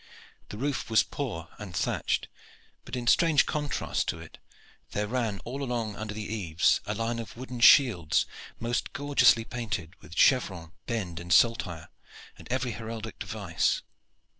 [0.49, 2.27] The roof was poor and thatched;
[2.85, 4.39] but in strange contrast to it
[4.93, 8.25] there ran all along under the eaves a line of wooden shields,
[8.59, 11.89] most gorgeously painted with chevron, bend, and saltire,
[12.35, 13.83] and every heraldic device.